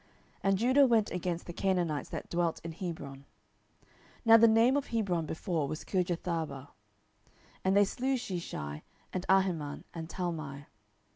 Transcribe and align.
07:001:010 0.01 0.09
And 0.49 0.57
Judah 0.57 0.87
went 0.87 1.11
against 1.11 1.45
the 1.45 1.53
Canaanites 1.53 2.09
that 2.09 2.27
dwelt 2.27 2.59
in 2.63 2.71
Hebron: 2.71 3.25
(now 4.25 4.35
the 4.35 4.47
name 4.47 4.75
of 4.75 4.87
Hebron 4.87 5.27
before 5.27 5.67
was 5.67 5.83
Kirjatharba:) 5.85 6.69
and 7.63 7.77
they 7.77 7.85
slew 7.85 8.15
Sheshai, 8.15 8.81
and 9.13 9.27
Ahiman, 9.27 9.83
and 9.93 10.09
Talmai. 10.09 10.65